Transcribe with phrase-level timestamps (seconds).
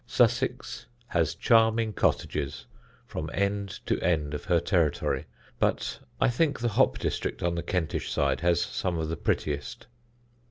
[0.07, 2.65] Sussex has charming cottages
[3.05, 5.27] from end to end of her territory,
[5.59, 9.85] but I think the hop district on the Kentish side has some of the prettiest.